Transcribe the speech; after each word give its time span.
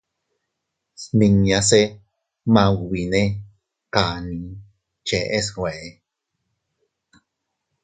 Smiñase 1.03 1.81
maubine 2.53 3.21
kani 3.93 4.39
cheʼe 5.07 5.39
snwe. 5.47 5.71